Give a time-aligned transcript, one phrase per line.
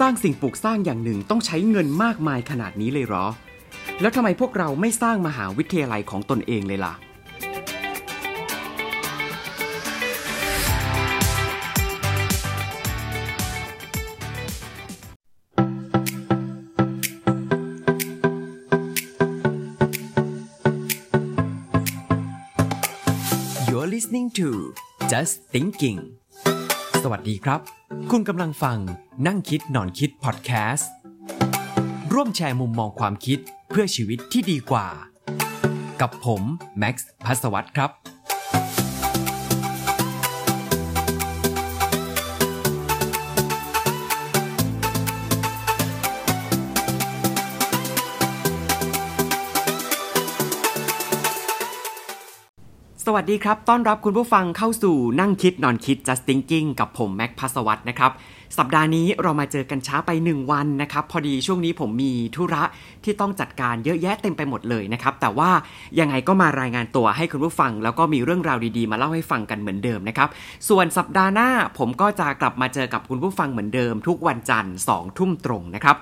[0.00, 3.26] สร้างสิ่งปลูกสร้างอย่างหนึ่งต้องใช้เงินมากมายขนาดนี้เลยหรอ
[4.00, 6.94] แล้วทำไมพวกเราไม่สร้างมหาวิทยาลัยของตนเองเลยล่ะ
[23.68, 24.48] You're listening to
[25.12, 26.00] Just Thinking
[27.08, 27.60] สวัสดีครับ
[28.10, 28.78] คุณกำลังฟัง
[29.26, 30.92] นั่งคิดนอนคิดพอดแคสต์
[32.12, 33.38] ร่วมแชร์มุมมองความคิด
[33.68, 34.86] เพื่อชีวิตที่ดีกว่า
[36.00, 36.42] กับผม
[36.78, 37.90] แม็กซ์พัสวัตครับ
[53.16, 58.10] วัสดีครับ ต้อนรับคุณผู้ฟังเข้าสู่นั่งคิดนอนคิด just thinking กับผมแม็กพัสวัตนะครับ
[58.58, 62.62] สัปดาห์นี้เรามาเจอกันช้าไป 1 วันนะครับ พอดีช่วงนี้ผมมีธุระ
[63.04, 65.50] ที่ต้องจัดการเยอะแยะเต็มไปหมดเลยนะครับ แต่ว่า
[66.00, 70.28] ยังไงก็มารายงานตัวให้คุณผู้ฟัง แล้วก็มีเรื่องราวดีๆ มาเล่าให้ฟังกันเหมือนเดิมนะครับ
[70.68, 75.96] ส่วนสัปดาห์หน้าผมก็จะกลับมาเจอกับคุณผู้ฟังเหมือนเดิม ทุกวันจันทร์2ทุ่มตรงนะครับ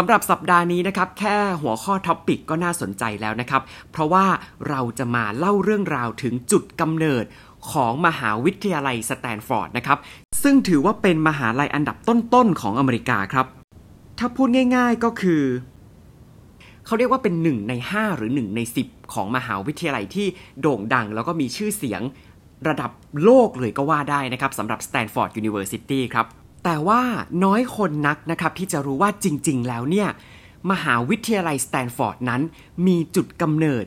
[0.00, 4.26] สำหรับสัปดาห์นี้นะครับแค่หัวข้อ topic ก็น่าสนใจแล้วนะครับ เพราะว่า
[4.68, 7.24] เราจะมาเล่าเรื่องราวถึงจุดกำเนิด
[7.72, 9.98] ของมหาวิทยาลัยสแตนฟอร์ดนะครับ
[10.42, 13.46] ซึ่งถือว่าเป็นมหาลัยอันดับต้นๆของอเมริกาครับ
[14.18, 15.42] ถ้าพูดง่าย ๆก็คือ
[16.86, 20.26] เขาเรียกว่าเป็น 1 ใน 5 หรือ 1 ใน 10 ของมหาวิทยาลัยที่
[20.60, 22.02] โด่งดัง แล้วก็มีชื่อเสียง
[22.68, 22.90] ระดับ
[23.24, 26.26] โลกเลยก็ว่าได้นะครับสำหรับ Stanford University ครับ
[26.64, 27.02] แต่ว่า
[27.44, 30.08] น้อยคนนักนะครับที่จะรู้ว่าจริง ๆ แล้วเนี่ย
[30.70, 32.42] มหาวิทยาลัยสแตนฟอร์ดนั้น
[32.86, 33.84] มีจุดกำเนิด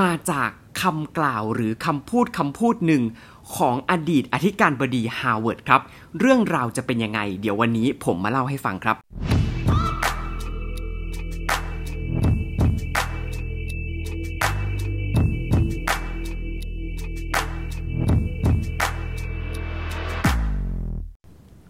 [0.00, 0.50] มาจาก
[0.82, 3.02] คำกล่าวหรือคำพูดคำพูดหนึ่ง
[3.56, 5.80] ของอดีตอธิการบดีฮาร์วาร์ดครับ
[6.18, 8.96] เรื่องราวจะเป็นยังไง เดี๋ยววันนี้ผมมาเล่าให้ฟังครับ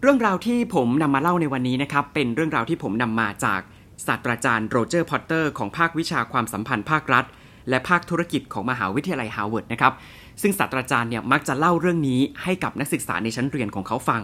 [0.05, 3.61] เรื่องราวที่ผมนำมาเล่าในวันนี้นะครับ เป็นเรื่องราวที่ผมนำมาจาก
[4.07, 7.25] ศาสตราจารย์โรเจอร์พอร์เตอร์ของภาควิชาความสัมพันธ์ภาครัฐ
[7.69, 9.93] และภาคธุรกิจของมหาวิทยาลัยฮาร์วาร์ดนะครับ
[10.41, 14.23] ซึ่งศาสตราจารย์เนี่ยมักจะเล่าเรื่องนี้ให้กับนักศึกษาในชั้นเรียนของเขาฟัง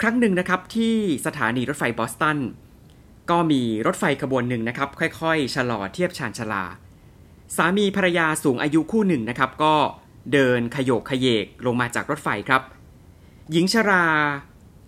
[0.00, 2.38] ครั้งหนึ่งนะครับที่สถานีรถไฟบอสตัน
[3.30, 6.64] ก็มีรถไฟขบวนหนึ่งนะครับ ค่อยๆ ชะลอเทียบชานชาลา
[7.56, 9.74] สามีภรรยาสูงอายุคู่หนึ่งนะครับ ก็
[10.32, 12.62] เดินขยโยกขยเยกลงมาจากรถไฟครับ
[13.52, 14.04] หญิงชรา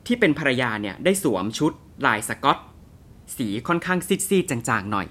[0.07, 1.73] ที่เป็นภรรยาเนี่ยได้สวมชุด
[2.07, 2.59] ลายสกอต
[3.37, 5.07] สีค่อนข้างซีดๆจางๆหน่อย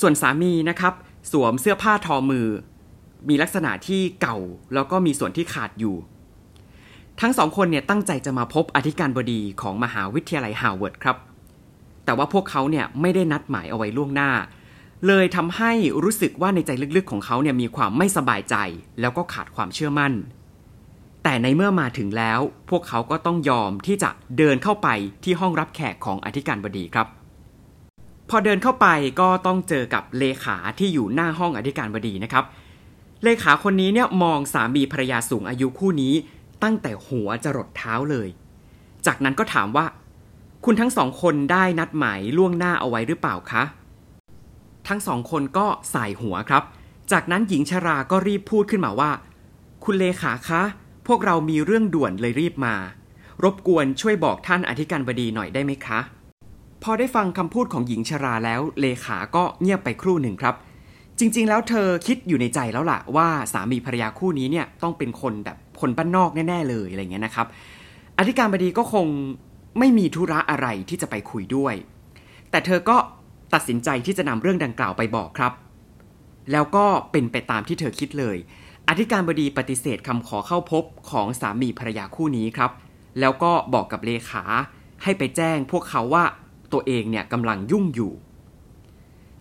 [0.00, 0.94] ส่วนสามีนะครับ
[1.32, 2.46] สวมเสื้อผ้าทอมือ
[3.28, 4.36] มีลักษณะที่เก่า
[4.74, 5.96] แล้วก็มีส่วนที่ขาดอยู่
[7.20, 11.16] ทั้งสองคนเนี่ยตั้งใจจะมาพบอธิการบดีของมหาวิทยาลัยฮาร์วาร์ดครับ
[12.04, 14.30] แต่ว่าพวกเขาเนี่ยไม่ได้นัดหมายเอาไว้ล่วงหน้า
[15.06, 18.56] เลยทำให้รู้สึกว่าในใจลึกๆของเขาเนี่ยมีความไม่สบายใจ
[19.00, 20.12] แล้วก็ขาดความเชื่อมั่น
[21.28, 24.88] แต่ในเมื่อมาถึงแล้ว พวกเขาก็ต้องยอมที่จะเดินเข้าไป
[25.24, 27.06] ที่ห้องรับแขกของอธิการบดีครับ
[28.30, 28.86] พอเดินเข้าไป
[29.20, 32.44] ก็ต้องเจอกับเลขาที่อยู่หน้าห้องอธิการบดีนะครับ
[33.24, 36.14] เลขาคนนี้เนี่ยมองสามีภรรยาสูงอายุคู่นี้
[36.62, 38.28] ตั้งแต่หัวจรดเท้าเลย
[39.06, 39.86] จากนั้นก็ถามว่า
[40.64, 43.62] คุณทั้งสองคนได้นัดหมายล่วงหน้าเอาไว้หรือเปล่าคะ
[44.88, 46.62] ทั้งสองคนก็สายหัวครับ
[47.12, 49.10] จากนั้นหญิงชราก็รีบพูดขึ้นมาว่า
[49.84, 50.62] คุณเลขาคะ
[51.06, 52.74] พวกเรามีเรื่องด่วนเลยรีบมา
[53.44, 56.00] รบกวนช่วยบอกท่านอธิการบดีหน่อยได้ไหมคะ
[56.82, 60.54] พอได้ฟังคำพูดของหญิงชราแล้วเลขาก็เงียบไปครู่หนึ่งครับ
[61.18, 67.46] จริง ๆ แล้วเธอคิดอยู่ในใจแล้วล่ะว่าสามีภรรยาคู่นี้เนี่ยต้องเป็นคนแบบคนบ้านนอกแน่ๆเลยอะไรเงี้ยนะครับ
[68.18, 69.06] อธิการบดีก็คง
[69.78, 71.74] ไม่มีธุระอะไรที่จะไปคุยด้วย
[72.50, 72.96] แต่เธอก็
[73.54, 75.52] ตัดสินใจที่จะนำเรื่องดังกล่าวไปบอกครับ
[76.52, 78.36] แล้วก็เป็นไปตามที่เธอคิดเลย
[78.88, 82.70] อธิการบดีปฏิเสธคำขอเข้าพบของสามีภรรยาคู่นี้ครับ
[83.20, 84.42] แล้วก็บอกกับเลขา
[85.02, 86.24] ให้ไปแจ้งพวกเขาว่า
[86.72, 88.12] ตัวเองเนี่ยกำลังยุ่งอยู่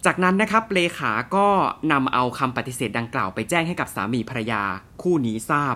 [0.05, 1.47] จากนั้นนะครับเลขาก็
[1.91, 4.61] นำเอาคำปฏิเสธดังกล่าวไปแจ้งให้กับสามีภรรยา
[5.01, 5.75] คู่นี้ทราบ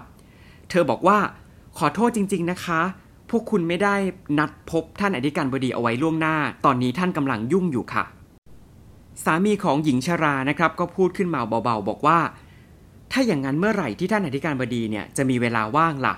[0.69, 1.17] เธอบอกว่า
[1.77, 2.81] ขอโทษจริง ๆนะคะ
[3.29, 3.95] พวกคุณไม่ได้
[4.39, 6.35] นัดพบท่านอธิการบดีเอาไว้ล่วงหน้า
[6.65, 8.03] ตอนนี้ท่านกำลังยุ่งอยู่ค่ะ
[9.23, 12.19] สามีของหญิงชรานะครับ ก็พูดขึ้นมาเบาๆ บอกว่า
[13.11, 16.15] ถ้าอย่างนั้นเมื่อไหร่ที่ท่านอธิการบดีเนี่ยจะมีเวลาว่างล่ะ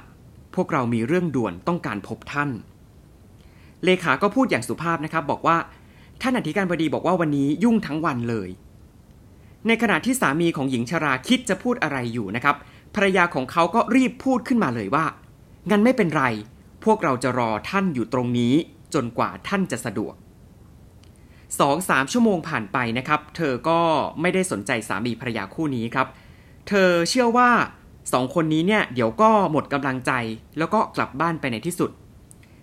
[0.55, 2.49] พวกเรามีเรื่องด่วนต้องการพบท่าน
[3.83, 5.57] เลขาก็พูดอย่างสุภาพนะครับบอกว่า
[6.21, 8.49] ท่านอธิการบดีบอกว่าวันนี้ยุ่งทั้งวันเลย
[9.67, 12.55] ในขณะที่สามีของหญิงชราคิดจะพูดอะไรอยู่นะครับ
[12.95, 15.05] ภรรยาของเขาก็รีบพูดขึ้นมาเลยว่า
[15.69, 16.23] งั้นไม่เป็นไร
[16.85, 18.53] พวกเราจะรอท่านอยู่ตรงนี้
[18.93, 20.15] จนกว่าท่านจะสะดวก
[21.59, 23.79] สองสามชั่วโมงผ่านไปนะครับ เธอก็
[24.21, 26.07] ไม่ได้สนใจสามีภรรยาคู่นี้ครับ
[26.73, 27.51] เธอเชื่อว่า
[28.13, 30.11] สองคนนี้เนี่ยเดี๋ยวก็หมดกำลังใจ
[30.57, 31.91] แล้วก็กลับบ้านไปในที่สุด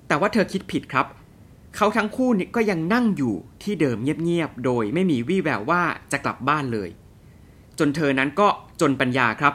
[0.09, 1.07] แต่ว่าเธอคิดผิดครับ
[1.77, 5.83] เขาทั้งคู่ก็ยังนั่งอยู่ที่เดิมเงียบๆ โดยไม่มีวี่แววว่า
[6.13, 6.89] จะกลับบ้านเลย
[7.79, 8.49] จนเธอนั้นก็
[8.81, 9.55] จนปัญญาครับ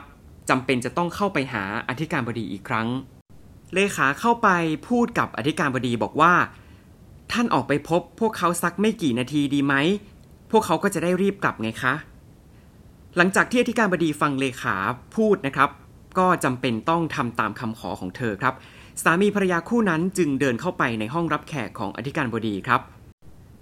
[0.50, 2.88] จำเป็นจะต้องเข้าไปหาอธิการบดีอีกครั้ง
[3.74, 4.50] เลขาเข้าไป
[4.88, 6.34] พูดกับอธิการบดีบอกว่า
[7.32, 9.74] ท่านออกไปพบพวกเขาสักไม่กี่นาทีดีไหม
[10.52, 11.94] พวกเขาก็จะได้รีบกลับไงคะ
[13.18, 14.76] หลังจากที่อธิการบดีฟังเลขา
[15.16, 15.70] พูดนะครับ
[16.20, 18.54] ก็จำเป็นต้องทำตามคำขอของเธอครับ
[19.04, 22.82] สามีภรรยาคู่นั้นจึงเดินเข้าไปในห้องรับแขกของอธิการบดีครับ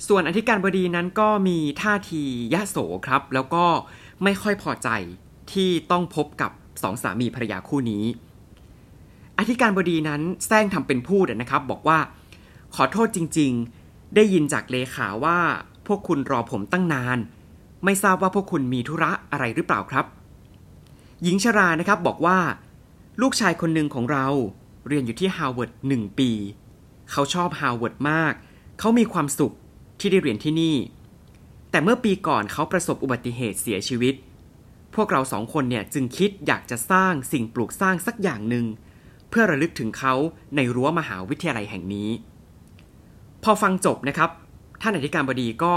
[0.08, 3.66] ส่วนอธิการบดีนั้นก็มีท่าทียะโสครับ แล้วก็
[4.24, 4.90] ไม่ค่อยพอใจ
[5.52, 6.52] ที่ต้องพบกับ
[6.84, 8.04] สองสามีภรรยาคู่นี้
[9.40, 12.00] อธิการบดีนั้นแซงทำเป็นพูดนะครับ บอกว่า
[12.76, 13.52] ขอโทษจริง
[13.84, 15.38] ๆ ได้ยินจากเลขาว่า
[15.88, 17.18] พวกคุณรอผมตั้งนาน
[17.84, 20.06] ไม่ทราบว่าพวกคุณมีธุระอะไรหรือเปล่าครับ
[21.24, 22.40] หญิงชรานะครับบอกว่า
[23.22, 24.28] ลูกชายคนหนึ่งของเรา
[24.88, 26.32] เรียนอยู่ที่ฮาร์วาร์ดหนึ่งปี
[27.12, 28.34] เขาชอบฮาร์วาร์ดมาก
[28.80, 29.54] เขามีความสุข
[30.00, 30.76] ที่ได้เรียนที่นี่
[31.72, 34.16] แต่เมื่อปีก่อนเขาประสบอุบัติเหตุเสียชีวิต
[34.96, 38.66] พวกเราสองคนเนี่ยจึงคิดอยากจะสร้างสิ่งปลูกสร้างสักอย่างหนึ่ง
[39.30, 40.14] เพื่อระลึกถึงเขา
[40.56, 42.10] ในรั้วมหาวิทยาลัยแห่งนี้
[43.44, 44.30] พอฟังจบนะครับ
[44.82, 45.76] ท่านอธิการบดีก็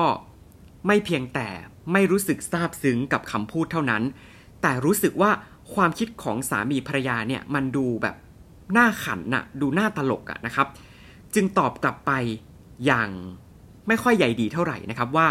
[0.87, 1.49] ไม่เพียงแต่
[1.93, 4.03] ไม่รู้สึกซาบซึ้งกับคำพูดเท่านั้น
[4.63, 5.31] แต่รู้สึกว่า
[5.75, 8.17] ความคิดของสามีภรรยาเนี่ยมันดูแบบ
[8.77, 10.67] น่าขันนะดูน่าตลกอะนะครับ
[11.35, 12.13] จึงตอบกลับไป
[12.87, 13.11] อย่าง
[13.89, 15.29] ไม่ค่อยใหญ่ดีเท่าไหร่นะครับว่า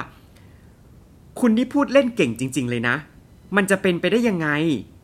[1.39, 2.95] คุณนี่พูดเล่นเก่งจริง ๆ เลยนะ
[3.55, 4.49] มันจะเป็นไปได้ยังไง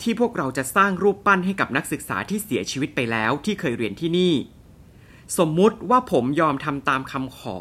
[0.02, 4.34] ที่พวกเราจะสร้างรูปปั้นให้กับนักศึกษาที่เสียชีวิตไปแล้วที่เคยเรียนที่นี่
[5.38, 7.58] สมมุติว่าผมยอมทำตามคำขอ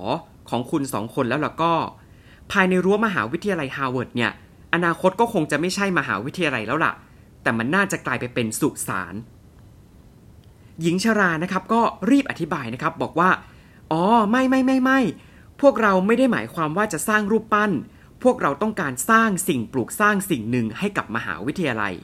[0.49, 1.73] ของคุณสองคนแล้วล่ะก็
[2.53, 4.33] ภายในรั้วมหาวิทยาลัยฮาร์วาร์ดเนี่ย
[4.75, 6.93] อนาคตก็คงจะไม่ใช่มหาวิทยาลัยแล้วล่ะ
[7.43, 9.15] แต่มันน่าจะกลายไปเป็นสุสาน
[10.83, 11.81] หญิงชรานะครับก็
[12.11, 13.31] รีบอธิบายนะครับบอกว่า
[13.93, 15.01] อ๋อ ไม่ไม่ไม่ไม่
[15.61, 17.73] พวกเราไม่ได้หมายความว่าจะสร้างรูปปั้น
[18.23, 21.95] พวกเราต้องการสร้างสิ่งปลูกสร้างสิ่งหนึ่งให้กับมหาวิทยาลัย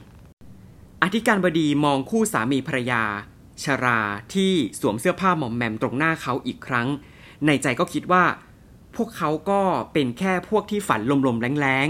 [1.03, 3.03] อธิการบดีมองคู่สามีภรรยา
[3.63, 3.99] ชรา
[4.33, 6.87] ที่สวมเสื้อผ้ามอมแมมตรงหน้าเขาอีกครั้ง
[7.45, 8.23] ในใจก็คิดว่า
[8.97, 9.61] พวกเขาก็
[9.93, 11.87] เป็นแค่พวกที่ฝันลมๆแล้ง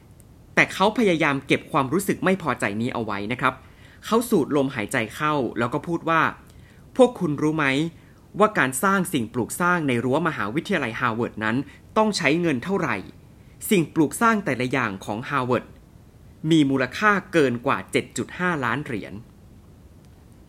[0.00, 3.54] ๆ แต่เขาพยายามเก็บความรู้สึกไม่พอใจนี้เอาไว้นะครับ
[4.06, 6.22] เขาสูดลมหายใจเข้าแล้วก็พูดว่า
[6.96, 7.66] พวกคุณรู้ไหม
[8.38, 11.56] ว่าการสร้างสิ่งปลูกสร้างในรั้วมหาวิทยาลัยฮาร์วาร์ดนั้น
[11.96, 12.96] ต้องใช้เงินเท่าไหร่
[13.70, 15.64] สิ่งปลูกสร้างแต่ละอย่างของฮาร์วาร์ด
[16.50, 17.78] มีมูลค่าเกินกว่า
[18.20, 19.14] 7.5 ล้านเหรียญ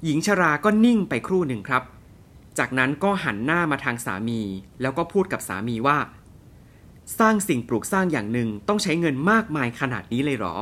[0.04, 1.84] หญิงชราก็นิ่งไปครู่หนึ่งครับ
[2.60, 4.42] จากนั้นก็หันหน้ามาทางสามี
[4.82, 5.98] แล้วก็พูดกับสามีว่า
[7.20, 10.56] สร้างสิ่งปลูกสร้างอย่างหนึ่งต้องใช้เงินมากมายขนาดนี้เลยหรอ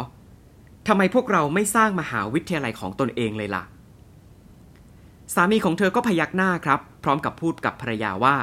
[0.88, 3.64] ทำไมพวกเราไม่สร้างมหาวิทยาลัยของตนเองเลยล่ะ
[5.34, 8.36] สามีของเธอก็พยักหน้าครับ พร้อมกับพูดกับภรรยาว่า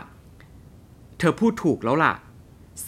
[1.19, 2.15] เธอพูดถูกแล้วล่ะ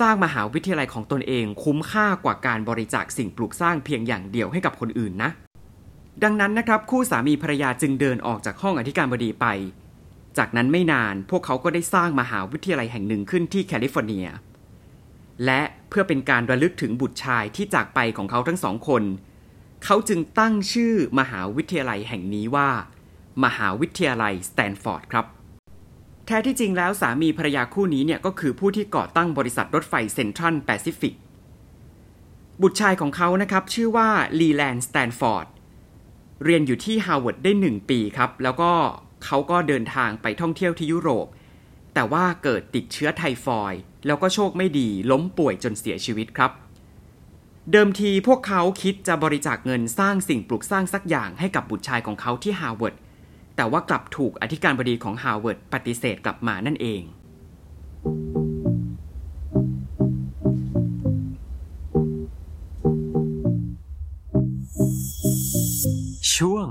[0.00, 5.30] สร้างมหาวิทยาลัยของตนเองคุ้มค่ากว่าการบริจาคสิ่งปลูกสร้างเพียงอย่างเดียวให้กับคนอื่นนะ
[6.22, 9.46] ดังนั้นนะครับคู่สามีภรรยาจึงเดินออกจากห้องอธิการบดีไป
[10.38, 14.26] จากนั้นไม่นานพวกเขาก็ได้สร้างมหาวิทยาลัยแห่งหนึ่งขึ้นที่แคลิฟอร์เนีย
[15.44, 19.02] และเพื่อเป็นการระลึกถึงบุตรชายที่จากไปของเขาทั้งสองคน
[19.84, 22.70] เขาจึงตั้งชื่อมหาวิทยาลัยแห่งนี้ว่า
[23.44, 25.26] มหาวิทยาลัยสแตนฟอร์ดครับ
[26.26, 31.14] แท้ที่จริงแล้วสามีภรรยาคู่นี้เนี่ยก็คือผู้ที่ก่อตั้งบริษัทรถไฟเซ็นทรัลแปซิฟิก
[32.62, 34.08] บุตรชายของเขานะครับชื่อว่า
[34.40, 35.46] ลีแลนด์สแตนฟอร์ด
[36.44, 38.72] เรียนอยู่ที่ฮาร์วาร์ดได้หนึ่งปีครับ แล้วก็
[39.24, 41.26] เขาก็เดินทางไปท่องเที่ยวที่ยุโรป
[41.94, 46.50] แต่ว่าเกิดติดเชื้อไทฟอยด์แล้วก็โชคไม่ดีล้มป่วยจนเสียชีวิตครับ
[47.72, 52.94] เดิมทีพวกเขาคิดจะบริจาคเงินสร้างสิ่งปลูกสร้างสักอย่างให้กับบุตรชายของเขาที่ฮาร์วาร์ด
[53.56, 57.02] แต่ว่ากลับถูกอธิการบดีของฮาร์วาร์ดปฏิเสธกลับมานั่นเอง
[66.34, 66.66] ช่วง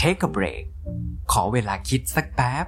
[0.00, 0.64] Take a break
[1.38, 2.66] ขอเวลาคิดสักแป๊บ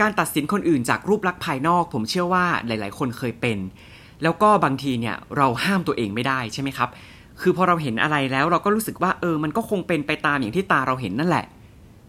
[0.00, 3.58] การตัดสินคนอื่นจากรูปลักษณ์ภายนอก ผมเชื่อว่าหลาย ๆ คนเคยเป็น
[4.22, 6.88] แล้วก็บางทีเนี่ยเราห้ามตัวเองไม่ได้ใช่ไหมครับ
[7.40, 11.44] คือพอเราเห็นอะไรแล้วเราก็รู้สึกว่าเออมันก็คงเป็นไปตามอย่างที่ตาเราเห็นนั่นแหละ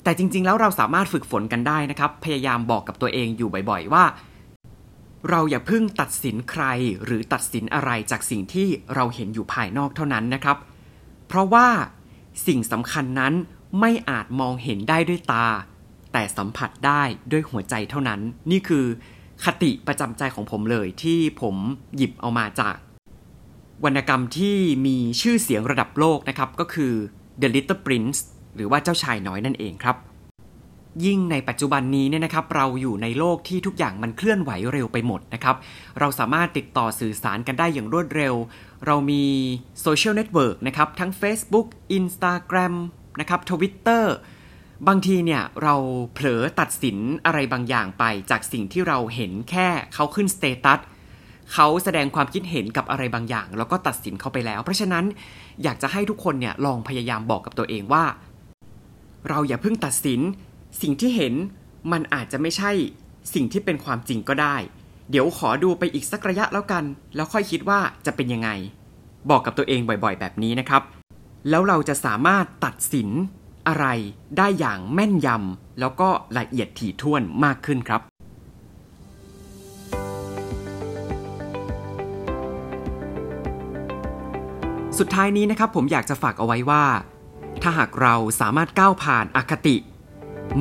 [0.03, 4.03] แต่จริง ๆ แล้วเราสามารถฝึกฝนกันได้นะครับ พยายามบอกกับตัวเองอยู่บ่อย ๆ ว่า
[5.29, 6.63] เราอย่าเพิ่งตัดสินใคร
[7.05, 10.57] หรือตัดสินอะไรจากสิ่งที่เราเห็นอยู่ภายนอกเท่านั้นนะครับ
[11.27, 11.67] เพราะว่า
[12.47, 13.33] สิ่งสำคัญนั้น
[13.79, 15.47] ไม่อาจมองเห็นได้ด้วยตา
[16.13, 18.19] แต่สัมผัสได้ด้วยหัวใจเท่านั้น
[18.51, 18.85] นี่คือ
[19.45, 21.55] คติประจำใจของผมเลยที่ผม
[21.97, 22.75] หยิบเอามาจาก
[23.85, 26.93] วรรณกรรมที่มีชื่อเสียงระดับโลกนะครับ ก็คือ
[27.41, 28.19] The Little Prince
[28.55, 29.97] หรือว่าเจ้าชายน้อยนั่นเองครับ
[31.05, 35.55] ยิ่งในปัจจุบันนี้เนี่ยนะครับ เราอยู่ในโลกที่ทุกอย่างมันเคลื่อนไหวเร็วไปหมดนะครับ
[35.99, 38.33] เราสามารถติดต่อสื่อสารกันได้อย่างรวดเร็ว
[38.85, 39.23] เรามี
[39.81, 42.73] โซเชียลเน็ตเวิร์กนะครับ ทั้ง Facebook Instagram
[43.19, 44.05] นะครับ Twitter
[44.87, 45.75] บางทีเนี่ยเรา
[46.13, 50.79] เผลอตัดสินอะไรบางอย่างไปจากสิ่งที่เราเห็นแค่เขาขึ้นสเตตัส
[51.53, 55.05] เขาแสดงความคิดเห็นกับอะไรบางอย่าง แล้วก็ตัดสินเขาไปแล้ว เพราะฉะนั้น
[55.63, 58.05] อยากจะให้ทุกคนเนี่ยลองพยายามบอกกับตัวเองว่า
[59.29, 60.19] เราอย่าเพิ่งตัดสิน
[60.81, 61.33] สิ่งที่เห็น
[61.91, 62.71] มันอาจจะไม่ใช่
[63.33, 64.55] สิ่งที่เป็นความจริงก็ได้
[65.09, 66.83] เดี๋ยวขอดูไปอีกสักระยะแล้วกัน
[67.15, 68.49] แล้วค่อยคิดว่าจะเป็นยังไง
[69.29, 70.81] บอกกับตัวเองบ่อยๆ แบบนี้นะครับ
[71.49, 73.09] แล้วเราจะสามารถตัดสิน
[73.67, 73.85] อะไร
[74.37, 78.01] ได้อย่างแม่นยำแล้วก็ละเอียดถี่ถ้วนมากขึ้นครับ
[84.99, 86.85] สุดท้ายนี้นะครับผมอยากจะฝากเอาไว้ว่า
[87.61, 89.75] ถ้าหากเราสามารถก้าวผ่านอคติ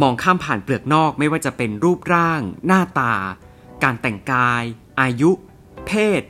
[0.00, 3.14] มองข้ามผ่านเปลือกนอกไม่ว่าจะเป็นรูปร่าง หน้าตา
[3.82, 4.62] การแต่งกาย
[5.00, 5.30] อายุ
[5.86, 6.22] เพศ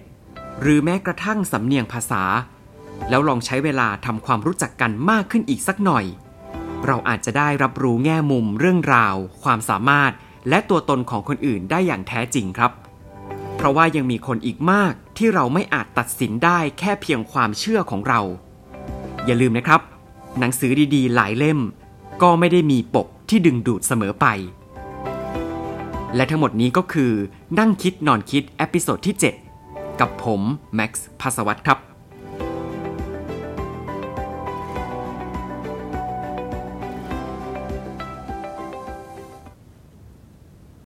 [0.60, 2.22] หรือแม้กระทั่งสำเนียงภาษา
[3.08, 6.04] แล้วลองใช้เวลาทำความรู้จักกันมากขึ้นอีกสักหน่อย
[6.86, 10.12] เราอาจจะได้รับรู้แง่มุมเรื่องราว ความสามารถ
[10.48, 12.72] และตัวตนของคนอื่นได้อย่างแท้จริงครับ
[13.56, 18.20] เพราะว่ายังมีคนอีกมากที่เราไม่อาจตัดสินได้แค่เพียงความเชื่อของเรา
[19.26, 19.80] อย่าลืมนะครับ
[20.38, 21.60] หนังสือดีๆ หลายเล่ม
[22.22, 24.26] ก็ไม่ได้มีปกที่ดึงดูดเสมอไป
[26.16, 27.12] และทั้งหมดนี้ก็คือ
[27.58, 29.16] นั่งคิดนอนคิด episode ที่
[29.58, 30.40] 7 กับผม
[30.74, 31.78] แม็กซ์ภาสวัตครับ